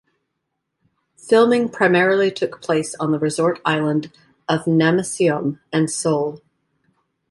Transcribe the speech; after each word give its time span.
Filming 1.15 1.69
primarily 1.69 2.31
took 2.31 2.59
place 2.59 2.95
on 2.95 3.11
the 3.11 3.19
resort 3.19 3.61
island 3.63 4.11
of 4.49 4.61
Namiseom 4.61 5.59
and 5.71 5.91
Seoul. 5.91 6.41